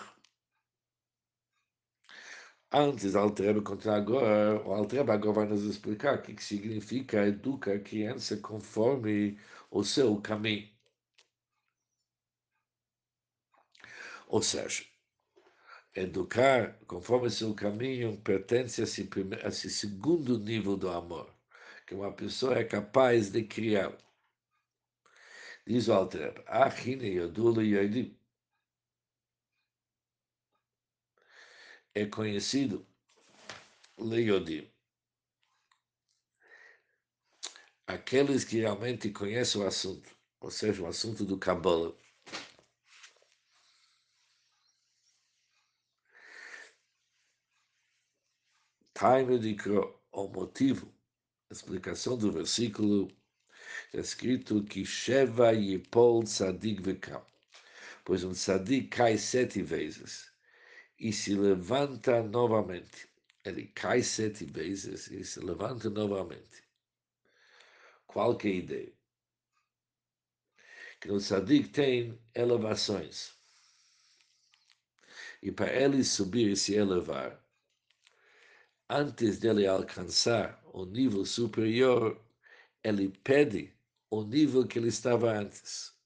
Antes, 2.72 3.14
Altreba 3.14 3.62
continuar 3.62 3.96
agora, 3.96 4.62
o 4.66 4.72
Altreba 4.72 5.12
agora 5.14 5.32
vai 5.34 5.46
nos 5.48 5.64
explicar 5.64 6.18
o 6.18 6.22
que, 6.22 6.42
significa 6.42 7.26
educar 7.26 7.72
a 7.76 7.78
criança 7.80 8.36
conforme 8.38 9.38
o 9.70 9.82
seu 9.84 10.20
caminho. 10.20 10.68
Ou 14.28 14.42
seja, 14.42 14.84
educar 15.94 16.78
conforme 16.86 17.30
seu 17.30 17.54
caminho 17.54 18.18
pertence 18.22 18.80
a 18.80 18.84
esse, 18.84 19.04
primeiro, 19.04 19.44
a 19.46 19.48
esse 19.48 19.70
segundo 19.70 20.38
nível 20.38 20.76
do 20.76 20.88
amor, 20.90 21.34
que 21.86 21.94
uma 21.94 22.12
pessoa 22.12 22.58
é 22.58 22.64
capaz 22.64 23.30
de 23.30 23.44
criar. 23.44 23.96
Diz 25.66 25.88
o 25.88 25.92
Altreba, 25.94 26.42
Achine 26.46 27.08
Yodula 27.16 27.62
Yodim. 27.64 28.17
É 31.94 32.06
conhecido 32.06 32.86
Leiodim. 33.98 34.70
Aqueles 37.86 38.44
que 38.44 38.58
realmente 38.58 39.10
conhecem 39.10 39.60
o 39.60 39.66
assunto, 39.66 40.14
ou 40.40 40.50
seja, 40.50 40.82
o 40.82 40.86
assunto 40.86 41.24
do 41.24 41.38
Kabbalah. 41.38 41.94
Time 48.94 49.38
de 49.38 49.56
o 50.12 50.28
motivo, 50.28 50.92
explicação 51.50 52.16
do 52.16 52.30
versículo, 52.30 53.08
é 53.94 54.00
escrito 54.00 54.62
que 54.64 54.84
Sheva 54.84 55.52
Yipol 55.52 56.24
Tzadik 56.24 56.82
Vekam, 56.82 57.24
pois 58.04 58.24
um 58.24 58.32
tzadik 58.32 58.88
cai 58.88 59.16
sete 59.16 59.62
vezes 59.62 60.32
e 60.98 61.12
se 61.12 61.34
levanta 61.34 62.22
novamente 62.22 63.08
ele 63.48 63.66
cai 63.68 64.02
sete 64.02 64.44
vezes 64.44 65.08
e 65.08 65.24
se 65.24 65.40
levanta 65.40 65.88
novamente. 65.88 66.62
Qual 68.06 68.36
que 68.36 68.48
é 68.48 68.50
a 68.50 68.54
ideia? 68.54 68.92
Que 71.00 71.10
o 71.10 71.20
Sadik 71.20 71.68
tem 71.68 72.18
elevações. 72.34 73.32
E 75.42 75.52
para 75.52 75.72
ele 75.72 76.02
subir 76.02 76.50
e 76.50 76.56
se 76.56 76.74
elevar, 76.74 77.42
antes 78.88 79.38
dele 79.38 79.66
alcançar 79.66 80.60
o 80.72 80.84
nível 80.84 81.24
superior, 81.24 82.20
ele 82.82 83.08
pede 83.08 83.72
o 84.10 84.24
nível 84.24 84.66
que 84.66 84.78
ele 84.78 84.88
estava 84.88 85.32
antes. 85.32 85.96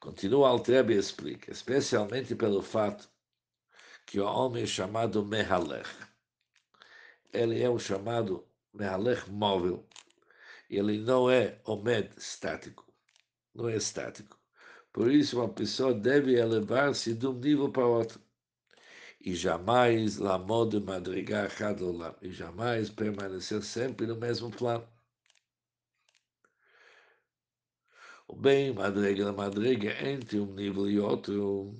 Continua 0.00 0.48
Altrebe 0.48 0.94
e 0.94 0.96
explica, 0.96 1.52
especialmente 1.52 2.34
pelo 2.34 2.62
fato 2.62 3.06
que 4.06 4.18
o 4.18 4.24
homem 4.24 4.62
é 4.62 4.66
chamado 4.66 5.22
Mehalech. 5.22 5.88
Ele 7.30 7.62
é 7.62 7.68
o 7.68 7.78
chamado 7.78 8.42
Mehalech 8.72 9.30
móvel. 9.30 9.86
Ele 10.70 10.96
não 10.96 11.30
é 11.30 11.60
Omed 11.66 12.08
estático. 12.16 12.90
Não 13.54 13.68
é 13.68 13.76
estático. 13.76 14.38
Por 14.90 15.12
isso, 15.12 15.38
uma 15.38 15.50
pessoa 15.50 15.92
deve 15.92 16.34
elevar-se 16.34 17.12
de 17.12 17.26
um 17.26 17.34
nível 17.34 17.70
para 17.70 17.86
outro. 17.86 18.18
E 19.20 19.34
jamais 19.34 20.16
lamod 20.16 20.80
madrigar 20.80 21.50
chadolam. 21.50 22.16
E 22.22 22.32
jamais 22.32 22.88
permanecer 22.88 23.62
sempre 23.62 24.06
no 24.06 24.16
mesmo 24.16 24.50
plano. 24.50 24.88
O 28.30 28.36
bem 28.36 28.72
madrega 28.72 29.24
na 29.24 29.32
madrega 29.32 29.90
entre 30.08 30.38
um 30.38 30.54
nível 30.54 30.88
e 30.88 31.00
outro. 31.00 31.74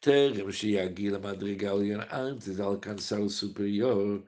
Terem 0.00 0.50
Shiagila 0.50 1.18
Madrigal 1.18 1.80
antes 2.10 2.56
de 2.56 2.62
alcançar 2.62 3.20
o 3.20 3.28
superior, 3.28 4.24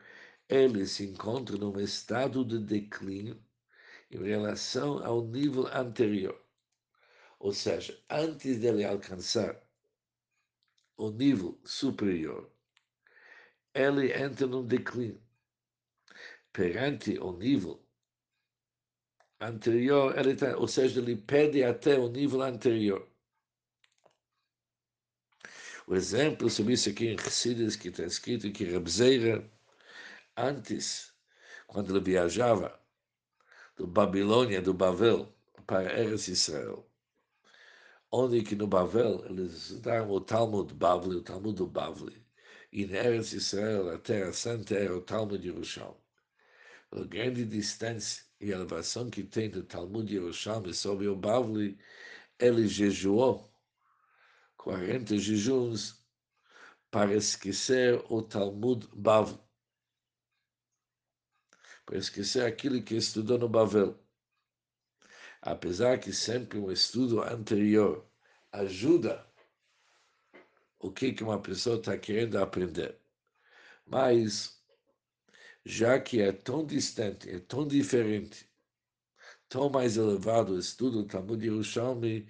ele 0.47 0.87
se 0.87 1.07
encontra 1.07 1.57
num 1.57 1.81
estado 1.81 2.45
de 2.45 2.59
declínio 2.59 3.43
em 4.11 4.23
relação 4.23 5.03
ao 5.03 5.25
nível 5.25 5.67
anterior. 5.69 6.39
Ou 7.39 7.55
seja, 7.55 7.99
antes 8.11 8.59
dele 8.59 8.85
alcançar 8.85 9.59
o 10.99 11.11
nível 11.11 11.59
superior, 11.65 12.53
ele 13.73 14.13
entra 14.13 14.47
num 14.47 14.67
declínio. 14.67 15.23
Perante 16.53 17.19
o 17.19 17.33
nível 17.33 17.88
anterior, 19.41 20.17
ele 20.19 20.35
tá, 20.35 20.57
ou 20.57 20.69
seja, 20.69 21.01
ele 21.01 21.17
pede 21.17 21.63
até 21.65 21.99
o 21.99 22.09
nível 22.09 22.43
anterior. 22.43 23.09
O 25.87 25.95
exemplo 25.95 26.51
sobre 26.51 26.75
isso 26.75 26.91
aqui 26.91 27.09
em 27.09 27.19
Chassidus, 27.19 27.77
que 27.77 27.89
está 27.89 28.05
escrito 28.05 28.53
que 28.53 28.71
Rabzeira, 28.71 29.51
Antes, 30.41 31.13
quando 31.67 31.91
ele 31.91 32.05
viajava 32.05 32.79
do 33.77 33.89
Babilônia, 33.89 34.63
do 34.63 34.73
Babel, 34.73 35.35
para 35.67 35.99
Eretz 35.99 36.29
Israel, 36.29 36.89
onde 38.13 38.43
que 38.43 38.55
no 38.55 38.69
Babel 38.69 39.25
eles 39.27 39.53
estudaram 39.53 40.09
o 40.11 40.21
Talmud 40.21 40.73
Bavli, 40.75 41.17
o 41.17 41.23
Talmud 41.23 41.57
do 41.57 41.67
Bavli, 41.67 42.25
e 42.73 42.85
em 42.85 42.95
Eretz 42.95 43.33
Israel, 43.33 43.91
a 43.91 43.99
Terra 43.99 44.33
Santa, 44.33 44.77
era 44.77 44.97
o 44.97 45.01
Talmud 45.01 45.45
Yerushalmi. 45.45 45.99
A 46.93 47.03
grande 47.03 47.45
distância 47.45 48.28
e 48.41 48.51
elevação 48.51 49.11
que 49.11 49.23
tem 49.23 49.51
do 49.51 49.63
Talmud 49.63 50.13
Yerushalmi 50.13 50.73
sobre 50.73 51.09
o 51.09 51.17
Bavli, 51.17 51.79
ele 52.39 52.69
jejuou 52.69 53.53
40 54.57 55.19
jejuns 55.19 56.05
para 56.91 57.15
esquecer 57.15 58.03
o 58.09 58.23
Talmud 58.23 58.89
Bavli, 58.95 59.39
para 61.85 61.99
esquecer 61.99 62.45
aquilo 62.45 62.83
que 62.83 62.97
estudou 62.97 63.39
no 63.39 63.49
Bavel. 63.49 63.99
Apesar 65.41 65.99
que 65.99 66.13
sempre 66.13 66.59
um 66.59 66.71
estudo 66.71 67.23
anterior 67.23 68.07
ajuda 68.53 69.27
o 70.79 70.93
que, 70.93 71.13
que 71.13 71.25
uma 71.25 71.41
pessoa 71.41 71.79
está 71.79 71.97
querendo 71.97 72.39
aprender. 72.39 73.01
Mas, 73.87 74.58
já 75.69 76.01
que 76.01 76.23
é 76.23 76.33
tão 76.33 76.65
distante, 76.65 77.29
é 77.29 77.39
tão 77.41 77.67
diferente, 77.67 78.49
tão 79.51 79.69
mais 79.69 79.99
elevado 79.99 80.55
o 80.55 80.59
estudo 80.59 81.03
do 81.03 81.09
Talmud 81.09 81.45
Yerushalmi, 81.45 82.27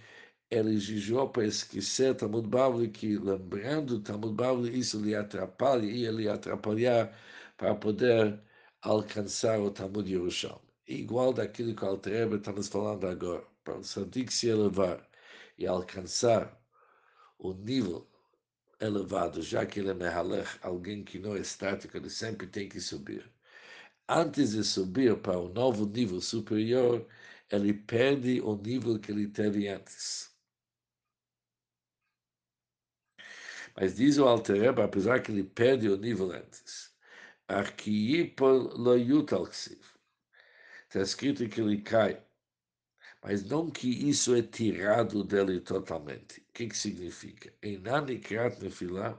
ele 0.51 0.71
exigiu 0.75 1.29
para 1.29 1.47
esquecer 1.47 2.17
Talmud 2.17 2.49
Bavli, 2.49 2.89
que 2.91 3.17
lembrando 3.17 4.03
Talmud 4.03 4.35
Bavli, 4.35 4.77
isso 4.79 5.01
lhe 5.01 5.15
atrapalha, 5.15 5.85
ia 5.87 6.11
lhe 6.11 6.29
atrapalhar 6.29 7.17
para 7.57 7.75
poder 7.77 8.41
alcançar 8.83 9.61
o 9.61 9.71
Talmud 9.71 10.11
Yerushalmi. 10.11 10.69
Igual 10.89 11.33
daquilo 11.33 11.77
que 11.77 11.85
o 11.85 11.89
Alter 11.89 12.33
está 12.35 12.51
nos 12.53 12.67
falando 12.69 13.07
agora, 13.07 13.47
para 13.63 13.79
o 13.79 13.85
Sadik 13.85 14.33
se 14.33 14.49
elevar 14.49 15.09
e 15.57 15.65
alcançar 15.67 16.61
o 17.39 17.53
nível 17.55 18.05
elevado, 18.81 19.43
já 19.43 19.67
que 19.67 19.81
ele 19.81 19.91
é 19.91 19.95
Mehalech, 19.95 20.59
alguém 20.63 21.05
que 21.05 21.19
não 21.19 21.37
é 21.37 21.41
estático, 21.41 21.97
ele 21.97 22.11
sempre 22.11 22.47
tem 22.47 22.69
que 22.69 22.81
subir. 22.81 23.31
Antes 24.09 24.53
de 24.53 24.65
subir 24.65 25.21
para 25.21 25.39
um 25.39 25.49
novo 25.53 25.87
nível 25.87 26.21
superior, 26.21 27.07
ele 27.51 27.73
perde 27.75 28.41
o 28.41 28.57
nível 28.57 28.99
que 28.99 29.13
ele 29.13 29.29
teve 29.29 29.69
antes. 29.69 30.35
Mas 33.77 33.97
diz 33.97 34.19
o 34.19 34.27
Alter 34.27 34.79
apesar 34.81 35.23
que 35.23 35.31
ele 35.33 35.45
perde 35.45 35.89
o 35.89 35.97
nível 35.97 36.33
antes, 36.33 36.95
Está 40.89 41.01
escrito 41.03 41.49
que 41.49 41.61
ele 41.61 41.81
cai, 41.83 42.23
mas 43.23 43.45
não 43.45 43.71
que 43.71 43.89
isso 44.09 44.35
é 44.35 44.43
tirado 44.43 45.25
dele 45.25 45.61
totalmente. 45.61 46.41
O 46.41 46.53
que, 46.53 46.69
que 46.69 46.77
significa? 46.77 47.53
Em 47.63 47.79
Nanikrat 47.79 48.61
Nefilá, 48.63 49.19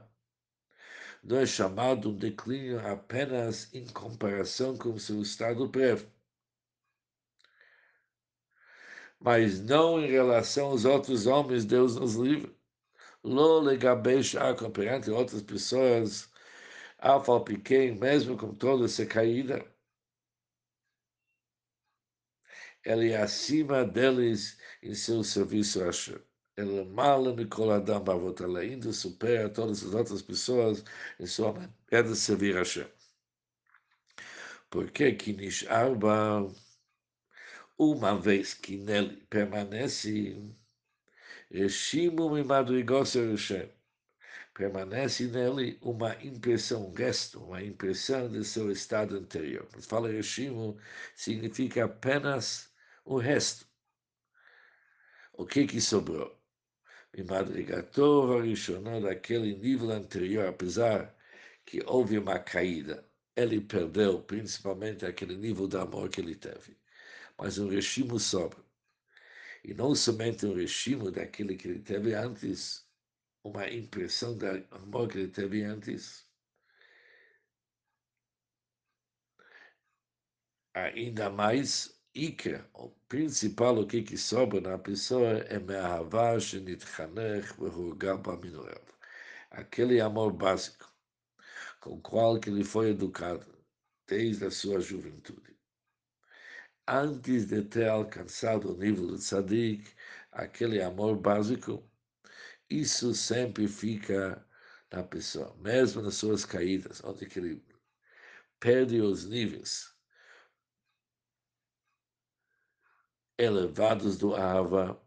não 1.22 1.38
é 1.38 1.46
chamado 1.46 2.10
um 2.10 2.16
declínio 2.16 2.80
apenas 2.86 3.72
em 3.74 3.86
comparação 3.86 4.76
com 4.76 4.98
seu 4.98 5.20
estado 5.20 5.68
prévio. 5.68 6.10
Mas 9.20 9.60
não 9.60 10.00
em 10.00 10.10
relação 10.10 10.68
aos 10.68 10.84
outros 10.86 11.26
homens, 11.26 11.64
Deus 11.66 11.96
nos 11.96 12.14
livre. 12.14 12.56
Lo 13.22 13.60
legabeish 13.60 14.34
perante 14.72 15.10
outras 15.10 15.42
pessoas, 15.42 16.30
afal 16.98 17.44
pequeno, 17.44 18.00
mesmo 18.00 18.36
com 18.36 18.54
toda 18.54 18.86
essa 18.86 19.04
caída, 19.04 19.62
ele 22.84 23.12
é 23.12 23.22
acima 23.22 23.84
deles 23.84 24.58
em 24.82 24.94
seu 24.94 25.22
serviço 25.22 25.82
a 25.82 25.86
Hashem. 25.86 26.18
Ele 26.56 26.78
é 26.80 26.84
mala 26.84 27.34
Nicoladam 27.34 28.02
Bavot, 28.02 28.42
ele 28.42 28.58
ainda 28.58 28.92
supera 28.92 29.48
todas 29.48 29.84
as 29.84 29.94
outras 29.94 30.22
pessoas 30.22 30.84
em 31.18 31.26
sua 31.26 31.52
maneira 31.52 32.08
de 32.08 32.16
servir 32.16 32.56
a 32.56 32.60
Hashem. 32.60 32.86
Porque 34.70 35.12
que 35.12 35.32
Nisharba, 35.32 36.48
uma 37.78 38.14
vez 38.18 38.54
que 38.54 38.76
nele 38.76 39.16
permanece 39.28 40.54
Reshimo 41.50 42.30
Mimadrigos 42.30 43.14
Hashem. 43.14 43.68
Permanece 44.54 45.26
nele 45.26 45.78
uma 45.82 46.14
impressão, 46.22 46.88
um 46.88 46.92
resto, 46.94 47.42
uma 47.42 47.62
impressão 47.62 48.28
de 48.28 48.44
seu 48.44 48.70
estado 48.70 49.16
anterior. 49.16 49.66
Mas 49.74 49.86
fala 49.86 50.08
Reshimo, 50.08 50.76
significa 51.16 51.86
apenas 51.86 52.69
o 53.04 53.18
resto. 53.18 53.66
O 55.32 55.46
que 55.46 55.66
que 55.66 55.80
sobrou? 55.80 56.38
Mimadrigator 57.16 58.40
Arishonah, 58.40 59.00
daquele 59.00 59.54
nível 59.56 59.90
anterior, 59.90 60.46
apesar 60.46 61.14
que 61.64 61.82
houve 61.86 62.18
uma 62.18 62.38
caída, 62.38 63.04
ele 63.36 63.60
perdeu 63.60 64.22
principalmente 64.22 65.04
aquele 65.06 65.36
nível 65.36 65.66
de 65.68 65.76
amor 65.76 66.08
que 66.08 66.20
ele 66.20 66.36
teve. 66.36 66.76
Mas 67.38 67.58
um 67.58 67.68
Reshimo 67.68 68.18
sobra 68.18 68.62
e 69.64 69.74
não 69.74 69.94
somente 69.94 70.46
um 70.46 70.54
regime 70.54 71.10
daquele 71.10 71.56
que 71.56 71.68
ele 71.68 71.80
teve 71.80 72.14
antes, 72.14 72.86
uma 73.44 73.68
impressão 73.68 74.36
do 74.36 74.46
amor 74.70 75.08
que 75.08 75.18
ele 75.18 75.28
teve 75.28 75.62
antes, 75.62 76.26
ainda 80.74 81.30
mais 81.30 81.99
Iker, 82.14 82.64
o 82.74 82.90
principal, 83.08 83.78
o 83.78 83.86
que, 83.86 84.02
que 84.02 84.16
sobra 84.16 84.60
na 84.60 84.78
pessoa 84.78 85.38
é 85.48 85.58
Me'ahavah 85.58 86.38
Shenitchanech 86.40 87.54
Ve'hurgal 87.58 88.18
Baminurev. 88.18 88.82
Aquele 89.50 90.00
amor 90.00 90.32
básico 90.32 90.92
com 91.80 91.94
o 91.94 92.00
qual 92.00 92.38
que 92.38 92.50
ele 92.50 92.64
foi 92.64 92.90
educado 92.90 93.46
desde 94.06 94.46
a 94.46 94.50
sua 94.50 94.80
juventude 94.80 95.50
antes 96.90 97.46
de 97.46 97.62
ter 97.62 97.88
alcançado 97.88 98.72
o 98.72 98.76
nível 98.76 99.06
de 99.06 99.18
tzadik, 99.18 99.88
aquele 100.32 100.82
amor 100.82 101.16
básico, 101.16 101.88
isso 102.68 103.14
sempre 103.14 103.68
fica 103.68 104.44
na 104.92 105.04
pessoa, 105.04 105.56
mesmo 105.58 106.02
nas 106.02 106.16
suas 106.16 106.44
caídas, 106.44 107.02
onde 107.04 107.28
ele 107.36 107.64
perde 108.58 109.00
os 109.00 109.24
níveis 109.24 109.94
elevados 113.40 114.18
do 114.18 114.34
Ava, 114.36 115.00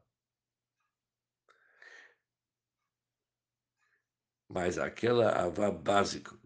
mas 4.50 4.78
aquela 4.78 5.30
Ava 5.32 5.72
básico 5.72 6.39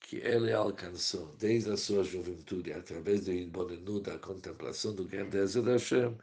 que 0.00 0.16
ele 0.16 0.52
alcançou 0.52 1.36
desde 1.36 1.70
a 1.70 1.76
sua 1.76 2.02
juventude, 2.04 2.72
através 2.72 3.24
do 3.24 3.32
Ibonenu, 3.32 4.00
da 4.00 4.18
contemplação 4.18 4.94
do 4.94 5.04
grandeza 5.04 5.62
da 5.62 5.72
Hashem, 5.72 6.16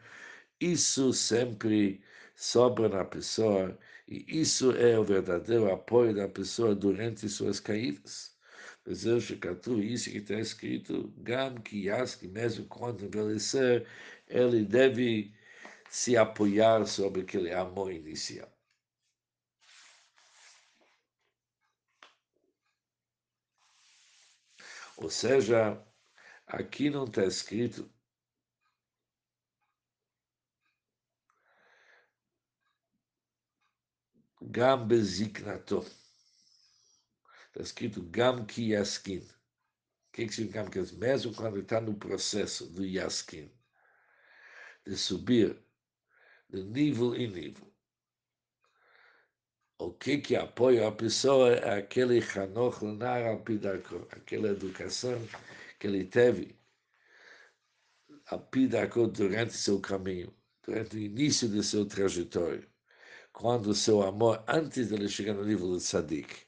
isso 0.60 1.14
sempre 1.14 2.02
sobra 2.36 2.90
na 2.90 3.06
pessoa 3.06 3.78
e 4.08 4.26
isso 4.42 4.72
é 4.74 4.98
o 5.00 5.04
verdadeiro 5.04 5.72
apoio 5.72 6.16
da 6.16 6.28
pessoa 6.30 6.76
durante 6.76 7.28
suas 7.30 7.60
caídas. 7.60 8.36
Isso 8.88 10.10
que 10.12 10.18
está 10.20 10.36
escrito, 10.40 11.14
Gam 11.18 11.56
que 11.56 11.90
mesmo 12.30 12.66
quando 12.68 13.04
envelhecer, 13.06 13.86
ele 14.28 14.64
deve 14.66 15.34
se 15.90 16.18
apoiar 16.18 16.86
sobre 16.86 17.22
aquele 17.22 17.54
amor 17.54 17.92
inicial. 17.92 18.52
Ou 24.98 25.10
seja, 25.10 25.82
aqui 26.48 26.90
não 26.90 27.06
está 27.06 27.24
escrito 27.24 27.90
Gam 34.42 34.88
beziknato. 34.88 35.86
Está 37.48 37.62
escrito 37.62 38.02
Gam 38.04 38.46
ki 38.46 38.72
yaskin. 38.72 39.20
O 39.20 40.12
que, 40.14 40.26
que 40.26 40.34
significa 40.34 40.96
Mesmo 40.96 41.34
quando 41.36 41.60
está 41.60 41.80
no 41.80 41.96
processo 41.96 42.66
do 42.68 42.84
yaskin, 42.84 43.52
de 44.88 44.98
subir 44.98 45.58
de 46.50 46.64
nível 46.64 47.16
em 47.16 47.28
nível. 47.28 47.68
O 49.80 49.92
que 49.92 50.18
que 50.18 50.36
apoia 50.36 50.88
a 50.88 50.92
pessoa 50.92 51.52
é 51.54 51.78
aquele 51.78 52.20
Hanoch 52.20 52.84
Lenar 52.84 53.28
Alpidarko, 53.28 54.08
aquela 54.12 54.50
educação 54.50 55.20
que 55.80 55.88
ele 55.88 56.06
teve 56.06 56.58
Alpidarko 58.28 59.08
durante 59.08 59.54
seu 59.54 59.80
caminho, 59.80 60.34
durante 60.64 60.96
o 60.96 61.00
início 61.00 61.48
de 61.48 61.64
seu 61.64 61.86
trajetório, 61.86 62.68
quando 63.32 63.76
seu 63.76 64.02
amor, 64.02 64.44
antes 64.48 64.88
de 64.88 64.96
ele 64.96 65.08
chegar 65.08 65.34
no 65.34 65.46
nível 65.46 65.76
de 65.76 65.84
Sadik, 65.84 66.48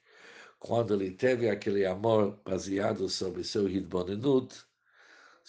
quando 0.58 0.94
ele 0.94 1.12
teve 1.12 1.50
aquele 1.50 1.86
amor 1.86 2.42
baseado 2.44 3.08
sobre 3.08 3.44
seu 3.44 3.70
Hidbonenut, 3.70 4.69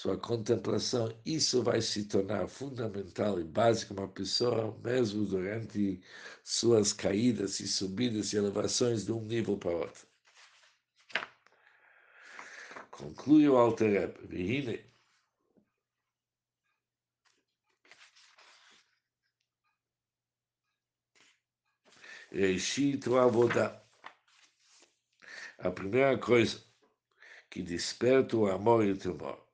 sua 0.00 0.16
contemplação, 0.16 1.14
isso 1.26 1.62
vai 1.62 1.82
se 1.82 2.06
tornar 2.06 2.48
fundamental 2.48 3.38
e 3.38 3.44
básico 3.44 3.92
uma 3.92 4.08
pessoa, 4.08 4.74
mesmo 4.82 5.26
durante 5.26 6.00
suas 6.42 6.90
caídas 6.90 7.60
e 7.60 7.68
subidas 7.68 8.32
e 8.32 8.38
elevações 8.38 9.04
de 9.04 9.12
um 9.12 9.22
nível 9.22 9.58
para 9.58 9.72
outro. 9.72 10.06
Conclui 12.90 13.46
o 13.46 13.58
Alter 13.58 14.14
Rebbe, 14.30 14.86
Reishit 22.32 23.06
Avodah. 23.06 23.84
A 25.58 25.70
primeira 25.70 26.16
coisa 26.16 26.64
que 27.50 27.60
desperta 27.62 28.34
o 28.38 28.46
amor 28.46 28.86
e 28.86 28.92
o 28.92 28.96
temor 28.96 29.49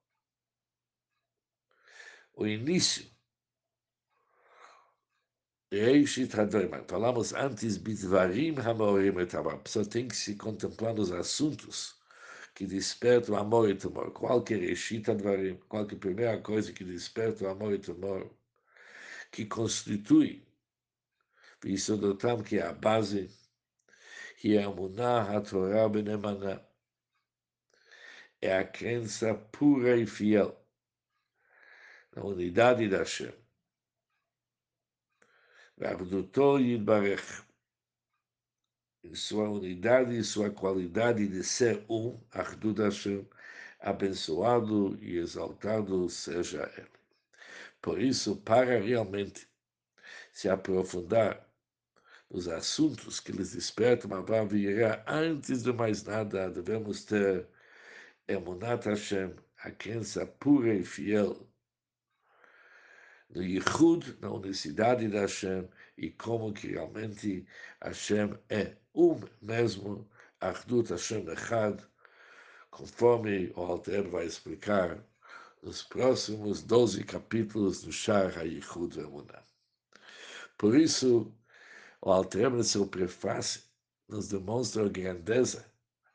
o 2.36 2.46
início. 2.46 3.06
Falamos 6.86 7.32
antes, 7.32 7.76
Bitvarim 7.76 8.54
Hamorim 8.58 9.10
A 9.18 9.56
pessoa 9.58 9.84
tem 9.84 10.06
que 10.06 10.16
se 10.16 10.36
contemplar 10.36 10.94
nos 10.94 11.10
assuntos 11.10 11.96
que 12.54 12.66
despertam 12.66 13.34
o 13.34 13.38
amor 13.38 13.68
e 13.68 13.72
o 13.72 13.76
temor. 13.76 14.12
qualquer 14.12 14.60
que 14.60 15.10
é, 15.10 15.50
é 15.50 15.96
primeira 15.96 16.40
coisa 16.40 16.72
que 16.72 16.84
desperta 16.84 17.44
o 17.44 17.48
amor 17.48 17.72
e 17.72 17.76
o 17.76 17.80
temor? 17.80 18.30
Que 19.32 19.44
constitui, 19.46 20.46
isso 21.64 21.96
dotam 21.96 22.42
que 22.42 22.58
é 22.58 22.62
a 22.62 22.72
base, 22.72 23.28
que 24.38 24.56
é 24.56 24.62
a 24.62 24.70
Munah, 24.70 25.36
a 25.36 25.40
Torá, 25.40 25.88
Benemaná. 25.88 26.60
É 28.40 28.56
a 28.56 28.64
crença 28.64 29.34
pura 29.34 29.96
e 29.96 30.06
fiel 30.06 30.65
na 32.16 32.24
unidade 32.24 32.88
da 32.88 32.98
Hashem. 32.98 33.32
Vavduto 35.76 36.58
Yidbarech, 36.58 37.42
em 39.04 39.14
sua 39.14 39.50
unidade 39.50 40.16
e 40.16 40.24
sua 40.24 40.50
qualidade 40.50 41.28
de 41.28 41.44
ser 41.44 41.84
um, 41.90 42.18
Achdud 42.32 42.80
Hashem, 42.80 43.28
abençoado 43.78 44.98
e 45.02 45.18
exaltado 45.18 46.08
seja 46.08 46.72
Ele. 46.78 46.88
Por 47.82 48.00
isso, 48.00 48.36
para 48.36 48.80
realmente 48.80 49.46
se 50.32 50.48
aprofundar 50.48 51.46
os 52.30 52.48
assuntos 52.48 53.20
que 53.20 53.30
eles 53.30 53.52
despertam 53.52 54.16
a 54.16 54.22
Vavirá, 54.22 55.04
antes 55.06 55.62
de 55.62 55.72
mais 55.72 56.02
nada, 56.02 56.50
devemos 56.50 57.04
ter 57.04 57.46
Emunat 58.26 58.86
Hashem, 58.86 59.36
a 59.58 59.70
crença 59.70 60.26
pura 60.26 60.74
e 60.74 60.82
fiel 60.82 61.45
no 63.30 63.42
Yichud, 63.42 64.16
na 64.20 64.30
unicidade 64.30 65.08
da 65.08 65.20
Hashem, 65.20 65.68
e 65.96 66.10
como 66.10 66.52
que 66.52 66.68
realmente 66.68 67.46
Hashem 67.82 68.38
é 68.48 68.76
um 68.94 69.20
mesmo, 69.42 70.08
Achdut 70.40 70.90
Hashem 70.90 71.28
Echad, 71.28 71.80
conforme 72.70 73.52
o 73.56 73.62
Alter 73.62 74.08
vai 74.08 74.26
explicar 74.26 74.98
nos 75.62 75.82
próximos 75.82 76.62
12 76.62 77.04
capítulos 77.04 77.82
do 77.82 77.90
Shar 77.90 78.38
HaYichud 78.38 78.98
Emunah. 78.98 79.42
Por 80.58 80.76
isso, 80.76 81.32
o 82.00 82.10
Alter 82.10 82.50
no 82.50 82.62
seu 82.62 82.86
prefácio 82.86 83.62
nos 84.08 84.28
demonstra 84.28 84.86
a 84.86 84.88
grandeza, 84.88 85.66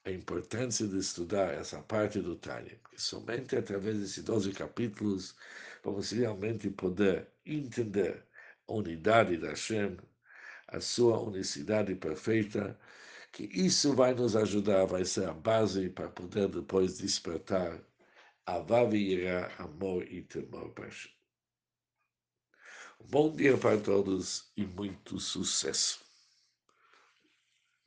a 0.05 0.11
importância 0.11 0.87
de 0.87 0.97
estudar 0.97 1.53
essa 1.53 1.79
parte 1.81 2.21
do 2.21 2.35
Tânia, 2.35 2.79
porque 2.81 2.99
somente 2.99 3.55
através 3.55 3.99
desses 3.99 4.23
12 4.23 4.51
capítulos 4.53 5.35
vamos 5.83 6.11
realmente 6.11 6.69
poder 6.69 7.27
entender 7.45 8.25
a 8.67 8.73
unidade 8.73 9.37
da 9.37 9.49
Hashem, 9.49 9.97
a 10.67 10.79
sua 10.79 11.19
unicidade 11.19 11.95
perfeita, 11.95 12.79
que 13.31 13.43
isso 13.45 13.93
vai 13.95 14.13
nos 14.13 14.35
ajudar, 14.35 14.85
vai 14.85 15.05
ser 15.05 15.27
a 15.27 15.33
base 15.33 15.89
para 15.89 16.09
poder 16.09 16.47
depois 16.49 16.97
despertar 16.97 17.81
a 18.45 18.59
Vavirá, 18.59 19.51
amor 19.57 20.03
e 20.11 20.21
temor 20.21 20.69
para 20.73 20.85
Hashem. 20.85 21.11
Bom 23.09 23.35
dia 23.35 23.57
para 23.57 23.79
todos 23.79 24.51
e 24.55 24.65
muito 24.65 25.19
sucesso. 25.19 26.10